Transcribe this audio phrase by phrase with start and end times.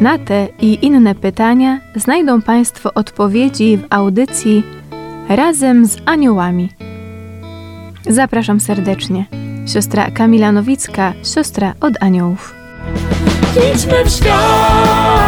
[0.00, 4.62] Na te i inne pytania znajdą Państwo odpowiedzi w audycji
[5.28, 6.68] Razem z Aniołami.
[8.08, 9.24] Zapraszam serdecznie.
[9.66, 12.54] Siostra Kamila Nowicka, siostra od aniołów.
[13.74, 15.25] Idźmy w świat.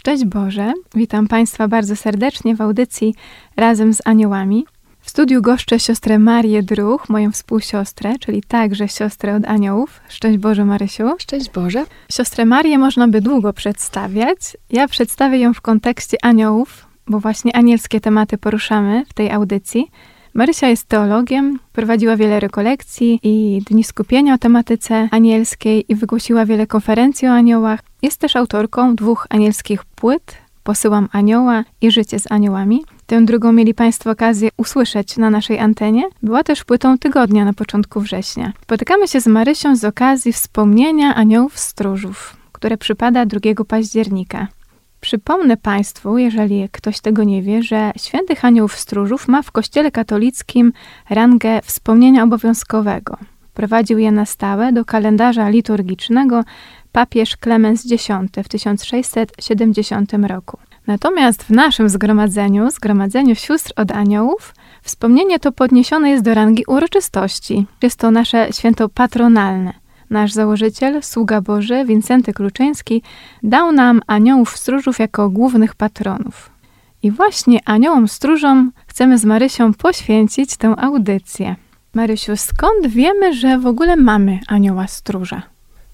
[0.00, 3.14] Szczęść Boże, witam Państwa bardzo serdecznie w audycji
[3.56, 4.64] Razem z Aniołami.
[5.00, 10.00] W studiu goszczę siostrę Marię Druch, moją współsiostrę, czyli także siostrę od aniołów.
[10.08, 11.08] Szczęść Boże, Marysiu.
[11.18, 11.84] Szczęść Boże.
[12.12, 14.56] Siostrę Marię można by długo przedstawiać.
[14.70, 19.90] Ja przedstawię ją w kontekście aniołów, bo właśnie anielskie tematy poruszamy w tej audycji.
[20.40, 26.66] Marysia jest teologiem, prowadziła wiele rekolekcji i dni skupienia o tematyce anielskiej i wygłosiła wiele
[26.66, 27.80] konferencji o aniołach.
[28.02, 32.84] Jest też autorką dwóch anielskich płyt, Posyłam anioła i Życie z aniołami.
[33.06, 36.02] Tę drugą mieli Państwo okazję usłyszeć na naszej antenie.
[36.22, 38.52] Była też płytą tygodnia na początku września.
[38.62, 44.46] Spotykamy się z Marysią z okazji wspomnienia aniołów stróżów, które przypada 2 października.
[45.00, 50.72] Przypomnę Państwu, jeżeli ktoś tego nie wie, że świętych aniołów stróżów ma w Kościele katolickim
[51.10, 53.16] rangę wspomnienia obowiązkowego.
[53.54, 56.44] Prowadził je na stałe do kalendarza liturgicznego
[56.92, 58.08] papież Klemens X
[58.44, 60.58] w 1670 roku.
[60.86, 67.66] Natomiast w naszym zgromadzeniu, zgromadzeniu sióstr od aniołów, wspomnienie to podniesione jest do rangi uroczystości.
[67.82, 69.72] Jest to nasze święto patronalne.
[70.10, 73.02] Nasz założyciel, sługa Boży, Wincenty Kluczyński,
[73.42, 76.50] dał nam aniołów stróżów jako głównych patronów.
[77.02, 81.56] I właśnie aniołom stróżom chcemy z Marysią poświęcić tę audycję.
[81.94, 85.42] Marysiu, skąd wiemy, że w ogóle mamy anioła stróża?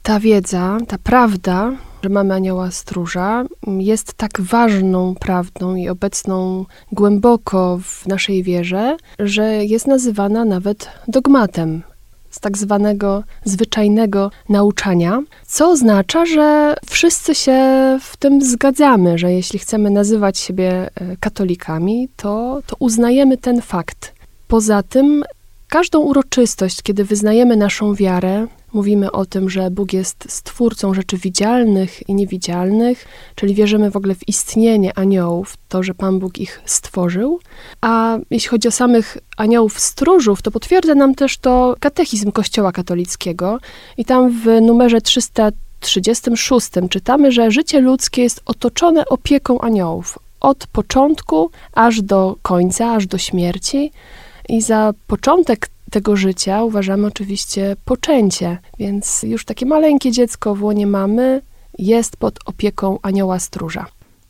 [0.03, 7.79] Ta wiedza, ta prawda, że mamy anioła stróża, jest tak ważną prawdą i obecną głęboko
[7.83, 11.83] w naszej wierze, że jest nazywana nawet dogmatem
[12.37, 17.59] z tak zwanego zwyczajnego nauczania, co oznacza, że wszyscy się
[18.01, 24.15] w tym zgadzamy, że jeśli chcemy nazywać siebie e, katolikami, to, to uznajemy ten fakt.
[24.49, 25.25] Poza tym,
[25.69, 28.47] każdą uroczystość, kiedy wyznajemy naszą wiarę,
[28.77, 34.15] mówimy o tym, że Bóg jest stwórcą rzeczy widzialnych i niewidzialnych, czyli wierzymy w ogóle
[34.15, 37.41] w istnienie aniołów, to, że Pan Bóg ich stworzył.
[37.81, 43.59] A jeśli chodzi o samych aniołów stróżów, to potwierdza nam też to katechizm Kościoła katolickiego
[43.97, 50.19] i tam w numerze 336 czytamy, że życie ludzkie jest otoczone opieką aniołów.
[50.41, 53.93] Od początku aż do końca, aż do śmierci.
[54.49, 60.87] I za początek tego życia uważamy oczywiście poczęcie, więc już takie maleńkie dziecko w łonie
[60.87, 61.43] mamy
[61.79, 63.87] jest pod opieką anioła stróża.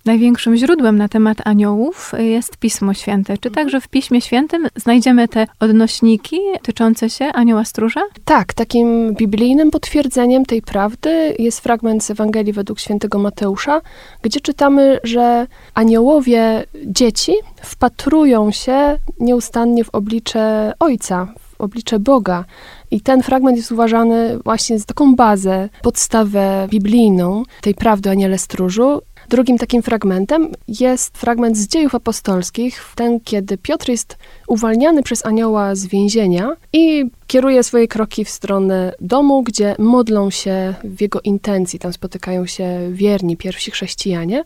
[0.06, 3.38] Największym źródłem na temat aniołów jest Pismo Święte.
[3.38, 8.00] Czy także w Piśmie Świętym znajdziemy te odnośniki dotyczące się anioła stróża?
[8.24, 13.80] Tak, takim biblijnym potwierdzeniem tej prawdy jest fragment z Ewangelii według świętego Mateusza,
[14.22, 22.44] gdzie czytamy, że aniołowie dzieci wpatrują się nieustannie w oblicze Ojca, oblicze Boga.
[22.90, 28.38] I ten fragment jest uważany właśnie za taką bazę, podstawę biblijną tej prawdy o aniele
[28.38, 29.02] stróżu.
[29.28, 34.16] Drugim takim fragmentem jest fragment z dziejów apostolskich, ten, kiedy Piotr jest
[34.48, 40.74] uwalniany przez anioła z więzienia i kieruje swoje kroki w stronę domu, gdzie modlą się
[40.84, 41.78] w jego intencji.
[41.78, 44.42] Tam spotykają się wierni, pierwsi chrześcijanie.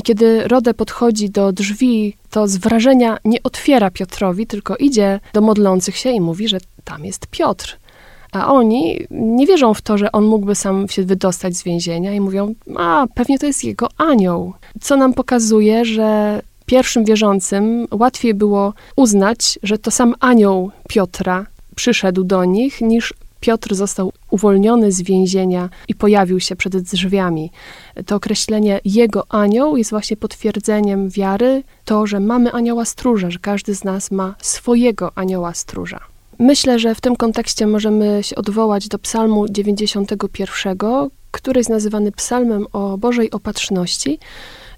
[0.00, 5.40] I kiedy Rodę podchodzi do drzwi, to z wrażenia nie otwiera Piotrowi, tylko idzie do
[5.40, 7.78] modlących się i mówi, że tam jest Piotr.
[8.32, 12.20] A oni nie wierzą w to, że on mógłby sam się wydostać z więzienia i
[12.20, 14.52] mówią, a pewnie to jest jego anioł.
[14.80, 22.24] Co nam pokazuje, że pierwszym wierzącym łatwiej było uznać, że to sam anioł Piotra przyszedł
[22.24, 27.50] do nich, niż Piotr został uwolniony z więzienia i pojawił się przed drzwiami.
[28.06, 33.74] To określenie jego anioł jest właśnie potwierdzeniem wiary, to, że mamy anioła stróża, że każdy
[33.74, 36.00] z nas ma swojego anioła stróża.
[36.38, 40.78] Myślę, że w tym kontekście możemy się odwołać do Psalmu 91,
[41.30, 44.18] który jest nazywany Psalmem o Bożej Opatrzności.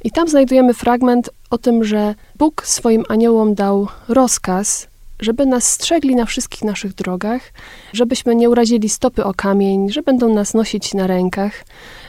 [0.04, 4.88] I tam znajdujemy fragment o tym, że Bóg swoim aniołom dał rozkaz,
[5.22, 7.52] żeby nas strzegli na wszystkich naszych drogach,
[7.92, 11.64] żebyśmy nie urazili stopy o kamień, że będą nas nosić na rękach.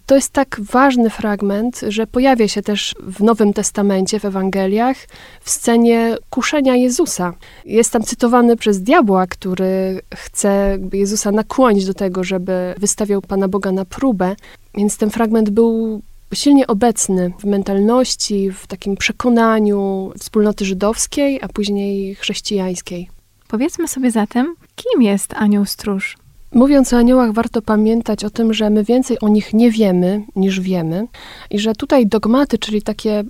[0.05, 4.97] To jest tak ważny fragment, że pojawia się też w Nowym Testamencie, w Ewangeliach,
[5.41, 7.33] w scenie kuszenia Jezusa.
[7.65, 13.71] Jest tam cytowany przez diabła, który chce Jezusa nakłonić do tego, żeby wystawiał Pana Boga
[13.71, 14.35] na próbę.
[14.75, 16.01] Więc ten fragment był
[16.33, 23.09] silnie obecny w mentalności, w takim przekonaniu wspólnoty żydowskiej, a później chrześcijańskiej.
[23.47, 26.17] Powiedzmy sobie zatem, kim jest anioł stróż?
[26.53, 30.59] Mówiąc o aniołach, warto pamiętać o tym, że my więcej o nich nie wiemy niż
[30.59, 31.07] wiemy,
[31.49, 33.23] i że tutaj dogmaty, czyli takie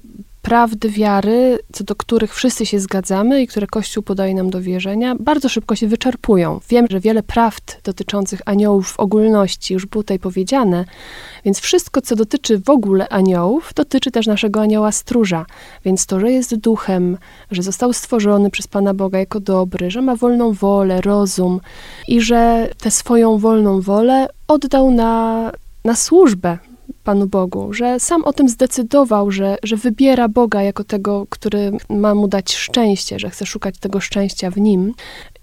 [0.43, 5.15] prawdy wiary, co do których wszyscy się zgadzamy i które Kościół podaje nam do wierzenia,
[5.19, 6.59] bardzo szybko się wyczerpują.
[6.69, 10.85] Wiem, że wiele prawd dotyczących aniołów w ogólności już było tutaj powiedziane,
[11.45, 15.45] więc wszystko, co dotyczy w ogóle aniołów, dotyczy też naszego anioła stróża.
[15.85, 17.17] Więc to, że jest duchem,
[17.51, 21.59] że został stworzony przez Pana Boga jako dobry, że ma wolną wolę, rozum
[22.07, 25.51] i że tę swoją wolną wolę oddał na,
[25.85, 26.57] na służbę
[27.03, 32.15] Panu Bogu, że sam o tym zdecydował, że, że wybiera Boga jako tego, który ma
[32.15, 34.93] mu dać szczęście, że chce szukać tego szczęścia w nim.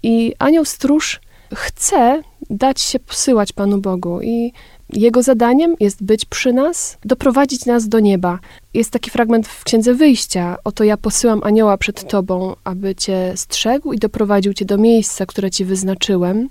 [0.03, 1.19] I anioł stróż
[1.53, 4.53] chce dać się posyłać Panu Bogu i
[4.93, 8.39] jego zadaniem jest być przy nas, doprowadzić nas do nieba.
[8.73, 10.57] Jest taki fragment w Księdze Wyjścia.
[10.63, 15.51] Oto ja posyłam anioła przed tobą, aby cię strzegł i doprowadził cię do miejsca, które
[15.51, 16.47] ci wyznaczyłem.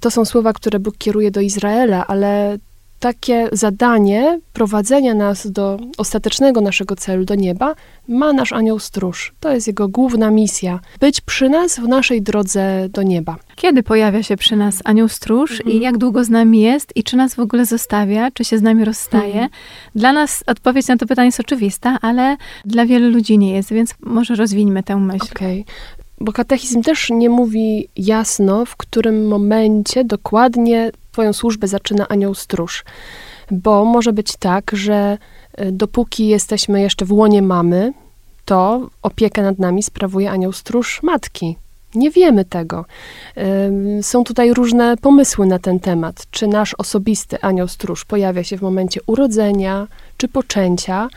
[0.00, 2.58] To są słowa, które Bóg kieruje do Izraela, ale
[3.04, 7.74] takie zadanie prowadzenia nas do ostatecznego naszego celu, do nieba,
[8.08, 9.34] ma nasz anioł stróż.
[9.40, 10.80] To jest jego główna misja.
[11.00, 13.36] Być przy nas w naszej drodze do nieba.
[13.56, 15.70] Kiedy pojawia się przy nas anioł stróż Mhm.
[15.70, 18.62] i jak długo z nami jest i czy nas w ogóle zostawia, czy się z
[18.62, 19.32] nami rozstaje?
[19.32, 19.48] Mhm.
[19.94, 23.94] Dla nas odpowiedź na to pytanie jest oczywista, ale dla wielu ludzi nie jest, więc
[24.00, 25.26] może rozwińmy tę myśl.
[25.32, 25.64] Okej.
[26.20, 32.84] Bo katechizm też nie mówi jasno, w którym momencie dokładnie Twoją służbę zaczyna anioł stróż.
[33.50, 35.18] Bo może być tak, że
[35.60, 37.92] y, dopóki jesteśmy jeszcze w łonie mamy,
[38.44, 41.56] to opiekę nad nami sprawuje anioł stróż matki.
[41.94, 42.84] Nie wiemy tego.
[44.02, 46.26] Są tutaj różne pomysły na ten temat.
[46.30, 49.86] Czy nasz osobisty anioł stróż pojawia się w momencie urodzenia,
[50.16, 51.08] czy poczęcia?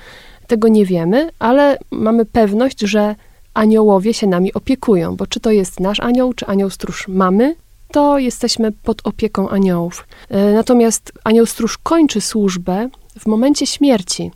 [0.48, 3.16] Tego nie wiemy, ale mamy pewność, że
[3.54, 7.56] aniołowie się nami opiekują, bo czy to jest nasz anioł, czy anioł stróż mamy,
[7.92, 10.08] to jesteśmy pod opieką aniołów.
[10.30, 12.90] E, Natomiast anioł stróż kończy służbę
[13.20, 14.32] w momencie śmierci,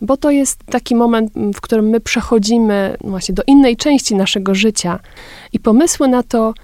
[0.00, 5.00] bo to jest taki moment, w którym my przechodzimy właśnie do innej części naszego życia
[5.52, 6.54] i pomysły na to,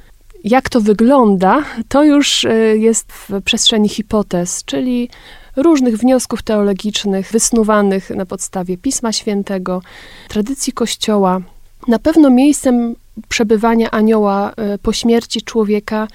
[0.44, 5.08] jak to wygląda, to już e, jest w przestrzeni hipotez, czyli
[5.56, 9.82] różnych wniosków teologicznych wysnuwanych na podstawie Pisma Świętego,
[10.28, 11.40] tradycji Kościoła.
[11.88, 12.96] Na pewno miejscem
[13.28, 16.08] przebywania anioła e, po śmierci człowieka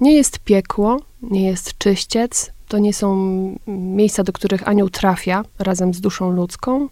[0.00, 3.16] nie jest piekło, nie jest czyściec, to nie są
[3.66, 6.88] miejsca, do których anioł trafia razem z duszą ludzką,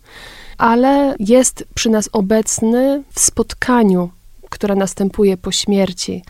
[0.59, 4.11] ale jest przy nas obecny w spotkaniu,
[4.51, 6.23] które następuje po śmierci.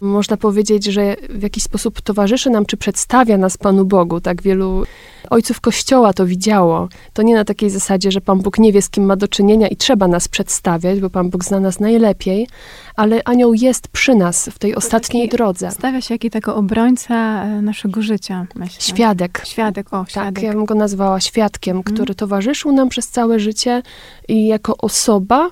[0.00, 4.20] Można powiedzieć, że w jakiś sposób towarzyszy nam, czy przedstawia nas Panu Bogu.
[4.20, 4.84] Tak wielu
[5.30, 6.88] ojców Kościoła to widziało.
[7.12, 9.68] To nie na takiej zasadzie, że Pan Bóg nie wie, z kim ma do czynienia
[9.68, 12.48] i trzeba nas przedstawiać, bo Pan Bóg zna nas najlepiej,
[12.96, 15.70] ale anioł jest przy nas w tej ostatniej taki drodze.
[15.70, 18.80] Stawia się jako tego obrońca e, naszego życia, myślę.
[18.80, 19.42] Świadek.
[19.46, 20.44] Świadek, o, Tak, świadek.
[20.44, 23.82] ja bym go nazwała świadkiem, który towarzyszył nam przez całe życie
[24.28, 25.50] i jako osoba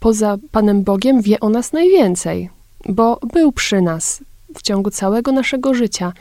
[0.00, 2.50] poza Panem Bogiem wie o nas najwięcej,
[2.88, 4.20] bo był przy nas
[4.54, 6.12] w ciągu całego naszego życia.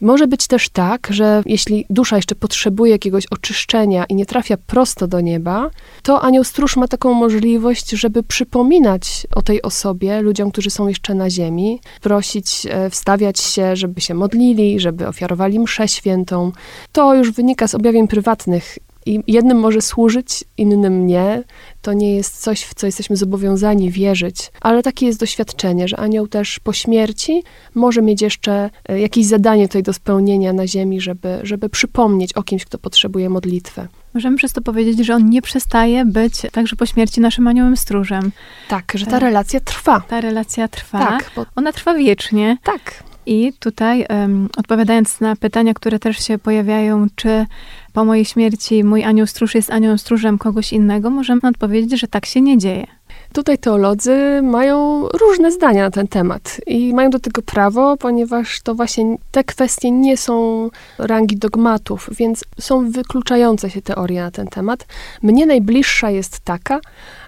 [0.00, 5.06] Może być też tak, że jeśli dusza jeszcze potrzebuje jakiegoś oczyszczenia i nie trafia prosto
[5.06, 5.70] do nieba,
[6.02, 11.14] to anioł stróż ma taką możliwość, żeby przypominać o tej osobie ludziom, którzy są jeszcze
[11.14, 16.52] na ziemi, prosić, e, wstawiać się, żeby się modlili, żeby ofiarowali mszę świętą.
[16.92, 18.78] To już wynika z objawień prywatnych.
[19.06, 21.42] I jednym może służyć, innym nie.
[21.82, 26.26] To nie jest coś, w co jesteśmy zobowiązani wierzyć, ale takie jest doświadczenie, że anioł
[26.28, 27.42] też po śmierci
[27.74, 32.42] może mieć jeszcze e, jakieś zadanie tutaj do spełnienia na ziemi, żeby, żeby przypomnieć o
[32.42, 33.88] kimś, kto potrzebuje modlitwy.
[34.14, 38.32] Możemy przez to powiedzieć, że on nie przestaje być także po śmierci naszym aniołem stróżem.
[38.68, 39.20] Tak, że ta Tak.
[39.22, 40.00] relacja trwa.
[40.00, 40.98] Ta relacja trwa.
[40.98, 42.56] Tak, bo, Ona trwa wiecznie.
[42.64, 43.04] tak.
[43.26, 47.46] I tutaj, em, odpowiadając na pytania, które też się pojawiają, czy
[47.92, 52.26] po mojej śmierci mój anioł stróż jest aniołem stróżem kogoś innego, możemy odpowiedzieć, że tak
[52.26, 52.86] się nie dzieje.
[53.32, 58.74] Tutaj teolodzy mają różne zdania na ten temat i mają do tego prawo, ponieważ to
[58.74, 64.86] właśnie te kwestie nie są rangi dogmatów, więc są wykluczające się teorie na ten temat.
[65.22, 66.80] Mnie najbliższa jest taka,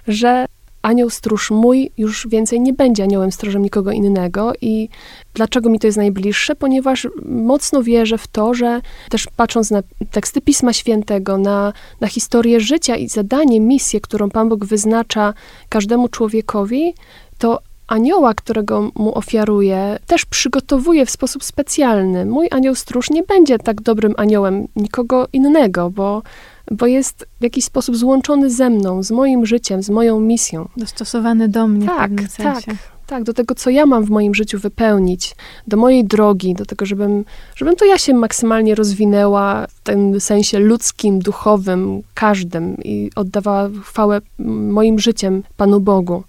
[0.07, 0.45] że
[0.81, 4.53] anioł stróż mój już więcej nie będzie aniołem stróżem nikogo innego.
[4.61, 4.89] I
[5.33, 6.55] dlaczego mi to jest najbliższe?
[6.55, 12.59] Ponieważ mocno wierzę w to, że też patrząc na teksty Pisma Świętego, na, na historię
[12.59, 15.33] życia i zadanie, misję, którą Pan Bóg wyznacza
[15.69, 16.93] każdemu człowiekowi,
[17.37, 22.25] to anioła, którego mu ofiaruje, też przygotowuje w sposób specjalny.
[22.25, 26.21] Mój anioł stróż nie będzie tak dobrym aniołem nikogo innego, bo
[26.71, 30.69] bo jest w jakiś sposób złączony ze mną, z moim życiem, z moją misją.
[30.77, 32.71] Dostosowany do mnie tak, w pewnym sensie.
[32.71, 35.35] Tak, tak, do tego, co ja mam w moim życiu wypełnić,
[35.67, 40.59] do mojej drogi, do tego, żebym, żebym to ja się maksymalnie rozwinęła w tym sensie
[40.59, 44.21] ludzkim, duchowym, każdym i oddawała chwałę
[44.69, 46.23] moim życiem Panu Bogu.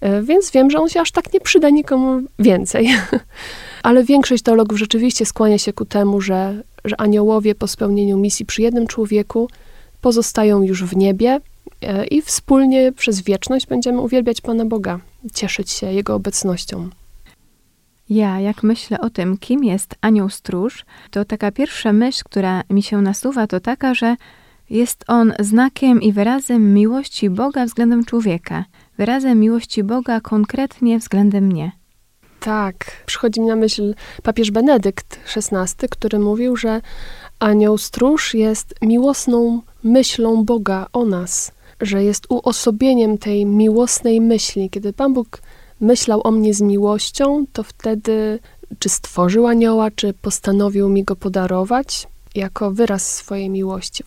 [0.00, 2.88] E, więc wiem, że on się aż tak nie przyda nikomu więcej.
[3.82, 8.62] Ale większość teologów rzeczywiście skłania się ku temu, że, że aniołowie po spełnieniu misji przy
[8.62, 9.48] jednym człowieku
[10.02, 11.40] pozostają już w niebie
[11.82, 14.98] e, i wspólnie przez wieczność będziemy uwielbiać Pana Boga,
[15.34, 16.88] cieszyć się Jego obecnością.
[18.10, 22.82] Ja, jak myślę o tym, kim jest anioł stróż, to taka pierwsza myśl, która mi
[22.82, 24.16] się nasuwa, to taka, że
[24.70, 28.64] jest on znakiem i wyrazem miłości Boga względem człowieka,
[28.98, 31.72] wyrazem miłości Boga konkretnie względem mnie.
[32.44, 36.80] Tak, przychodzi mi na myśl papież Benedykt XVI, który mówił, że
[37.38, 44.70] anioł stróż jest miłosną myślą Boga o nas, że jest uosobieniem tej miłosnej myśli.
[44.70, 45.42] Kiedy Pan Bóg
[45.80, 48.38] myślał o mnie z miłością, to wtedy
[48.78, 54.04] czy stworzył anioła, czy postanowił mi go podarować jako wyraz swojej miłości.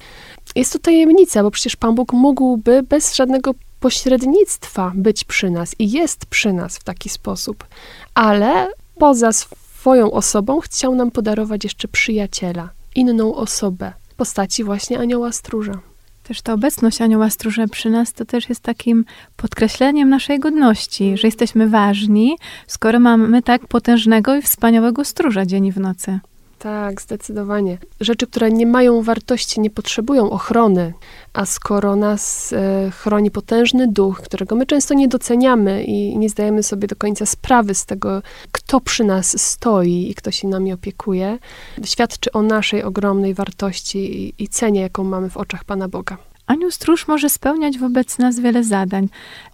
[0.56, 3.52] Jest to tajemnica, bo przecież Pan Bóg mógłby bez żadnego
[3.86, 7.66] pośrednictwa być przy nas i jest przy nas w taki sposób,
[8.14, 8.68] ale
[9.00, 15.80] poza swoją osobą chciał nam podarować jeszcze przyjaciela, inną osobę postaci właśnie anioła stróża.
[16.24, 19.06] Też ta obecność anioła stróża przy nas to też jest takim
[19.38, 22.38] podkreśleniem naszej godności, że jesteśmy ważni,
[22.68, 26.20] skoro mamy tak potężnego i wspaniałego stróża dzień i w nocy.
[26.66, 27.78] Tak, zdecydowanie.
[28.00, 30.94] Rzeczy, które nie mają wartości, nie potrzebują ochrony,
[31.34, 36.64] a skoro nas e, chroni potężny duch, którego my często nie doceniamy i nie zdajemy
[36.64, 41.38] sobie do końca sprawy z tego, kto przy nas stoi i kto się nami opiekuje,
[41.84, 46.18] świadczy o naszej ogromnej wartości i, i cenie, jaką mamy w oczach Pana Boga.
[46.48, 49.10] Anioł stróż może spełniać wobec nas wiele zadań.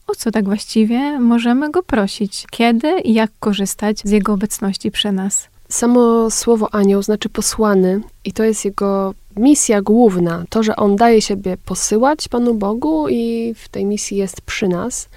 [0.07, 2.45] O co tak właściwie możemy go prosić?
[2.51, 5.50] Kiedy i jak korzystać z jego obecności przy nas?
[5.71, 10.43] Samo słowo anioł znaczy posłany i to jest jego misja główna.
[10.49, 15.09] To, że on daje siebie posyłać Panu Bogu i w tej misji jest przy nas.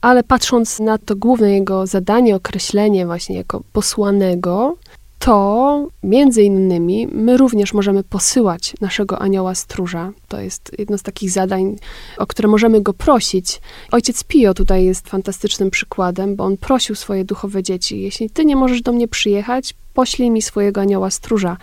[0.00, 4.76] Ale patrząc na to główne jego zadanie, określenie właśnie jako posłanego,
[5.18, 10.12] to między innymi my również możemy posyłać naszego anioła stróża.
[10.28, 11.76] To jest jedno z takich zadań,
[12.18, 13.60] o które możemy go prosić.
[13.92, 18.56] Ojciec Pio tutaj jest fantastycznym przykładem, bo on prosił swoje duchowe dzieci: Jeśli ty nie
[18.56, 21.56] możesz do mnie przyjechać, poślij mi swojego anioła stróża.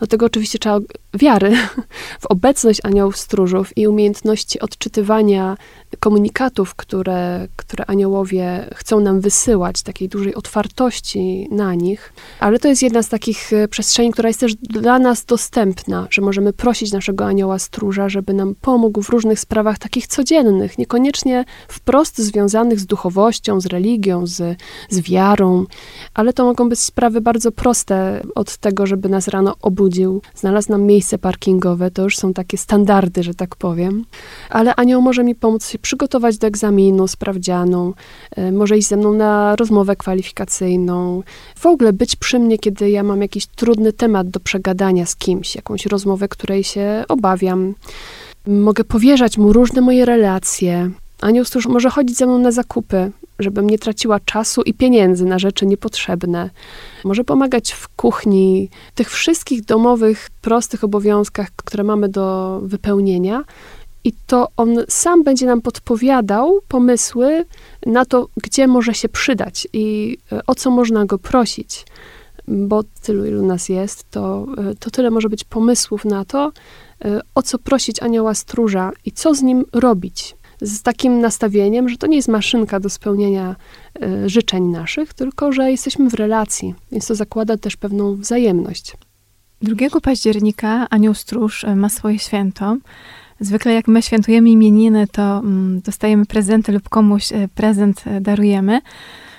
[0.00, 0.78] Do tego oczywiście trzeba
[1.14, 1.56] wiary
[2.22, 5.56] w obecność aniołów stróżów i umiejętności odczytywania
[6.00, 12.12] komunikatów, które, które aniołowie chcą nam wysyłać, takiej dużej otwartości na nich.
[12.40, 16.22] Ale to jest jedna z takich e, przestrzeni, która jest też dla nas dostępna, że
[16.22, 22.18] możemy prosić naszego anioła stróża, żeby nam pomógł w różnych sprawach takich codziennych, niekoniecznie wprost
[22.18, 24.58] związanych z duchowością, z religią, z,
[24.90, 25.66] z wiarą,
[26.14, 27.71] ale to mogą być sprawy bardzo proste
[28.34, 33.22] od tego, żeby nas rano obudził, znalazł nam miejsce parkingowe, to już są takie standardy,
[33.22, 34.04] że tak powiem.
[34.50, 37.94] Ale anioł może mi pomóc się przygotować do egzaminu, sprawdzianu,
[38.36, 41.22] e, może iść ze mną na rozmowę kwalifikacyjną,
[41.56, 45.56] w ogóle być przy mnie, kiedy ja mam jakiś trudny temat do przegadania z kimś,
[45.56, 47.74] jakąś rozmowę, której się obawiam.
[48.46, 50.90] Mogę powierzać mu różne moje relacje.
[51.22, 55.38] Anioł stróż może chodzić ze mną na zakupy, żebym nie traciła czasu i pieniędzy na
[55.38, 56.50] rzeczy niepotrzebne.
[57.04, 63.44] Może pomagać w kuchni, tych wszystkich domowych, prostych obowiązkach, które mamy do wypełnienia.
[64.04, 67.44] I to on sam będzie nam podpowiadał pomysły
[67.86, 71.86] na to, gdzie może się przydać i e, o co można go prosić.
[72.48, 76.52] Bo tylu, ilu nas jest, to, e, to tyle może być pomysłów na to,
[77.04, 81.96] e, o co prosić anioła stróża i co z nim robić z takim nastawieniem, że
[81.96, 83.56] to nie jest maszynka do spełnienia
[84.02, 88.92] y, życzeń naszych, tylko że jesteśmy w relacji, więc to zakłada też pewną wzajemność.
[89.62, 92.76] 2 października Anioł Stróż e, ma swoje święto.
[93.40, 98.80] Zwykle jak my świętujemy imieniny, to mm, dostajemy prezenty lub komuś e, prezent darujemy.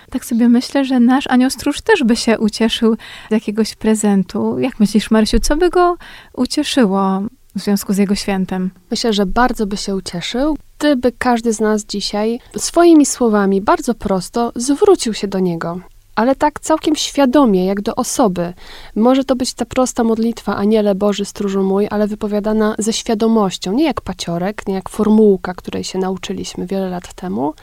[0.10, 2.96] Tak sobie myślę, że nasz anioł stróż też by się ucieszył
[3.30, 4.60] z jakiegoś prezentu.
[4.60, 5.98] Jak myślisz, Marysiu, co by go
[6.34, 7.22] ucieszyło
[7.56, 8.72] w związku z jego świętem?
[8.92, 14.52] Myślę, że bardzo by się ucieszył, gdyby każdy z nas dzisiaj swoimi słowami bardzo prosto
[14.56, 15.80] zwrócił się do niego.
[16.16, 18.54] Ale tak całkiem świadomie, jak do osoby.
[18.96, 23.84] Może to być ta prosta modlitwa, Aniele Boży, stróżu mój, ale wypowiadana ze świadomością, nie
[23.84, 27.54] jak paciorek, nie jak formułka, której się nauczyliśmy wiele lat temu,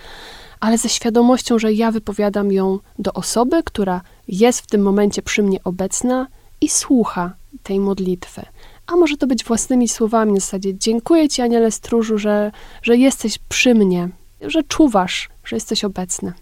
[0.61, 5.43] ale ze świadomością, że ja wypowiadam ją do osoby, która jest w tym momencie przy
[5.43, 6.27] mnie obecna
[6.61, 8.43] i słucha tej modlitwy.
[8.93, 13.39] A może to być własnymi słowami na zasadzie dziękuję Ci, Aniele Stróżu, że, że jesteś
[13.39, 14.09] przy mnie,
[14.41, 16.33] że czuwasz, że jesteś obecny.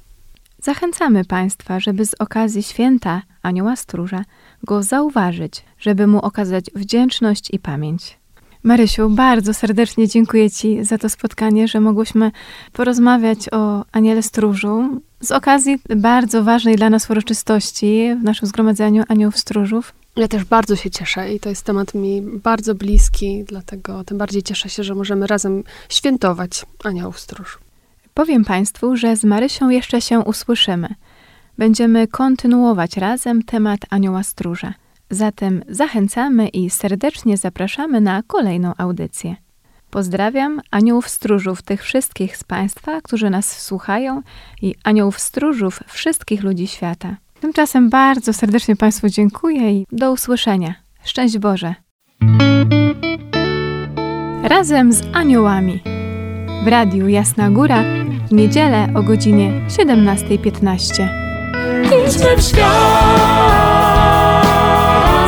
[0.63, 4.25] Zachęcamy Państwa, żeby z okazji święta Anioła Stróża
[4.63, 8.19] go zauważyć, żeby mu okazać wdzięczność i pamięć.
[8.63, 12.31] Marysiu, bardzo serdecznie dziękuję Ci za to spotkanie, że mogłyśmy
[12.73, 19.39] porozmawiać o Aniele Stróżu z okazji bardzo ważnej dla nas uroczystości w naszym zgromadzeniu Aniołów
[19.39, 19.93] Stróżów.
[20.17, 24.43] Ja też bardzo się cieszę i to jest temat mi bardzo bliski, dlatego tym bardziej
[24.43, 27.59] cieszę się, że możemy razem świętować Aniołów Stróż.
[28.15, 30.89] Powiem Państwu, że z Marysią jeszcze się usłyszymy.
[31.59, 34.75] Będziemy kontynuować razem temat Anioła Stróża.
[35.11, 39.37] Zatem zachęcamy i serdecznie zapraszamy na kolejną audycję.
[39.91, 44.23] Pozdrawiam aniołów stróżów tych wszystkich z Państwa, którzy nas słuchają
[44.63, 47.17] i aniołów stróżów wszystkich ludzi świata.
[47.41, 50.75] Tymczasem bardzo serdecznie Państwu dziękuję i do usłyszenia.
[51.05, 51.75] Szczęść Boże!
[54.43, 55.83] Razem z aniołami
[56.65, 57.85] w Radiu Jasna Góra
[58.29, 61.09] w niedzielę o godzinie 17.15.
[61.85, 62.69] Idźmy w świat,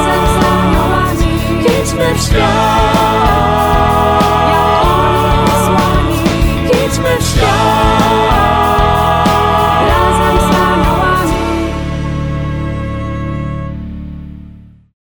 [0.07, 1.27] Razem z aniołami
[1.83, 3.10] idźmy w świat.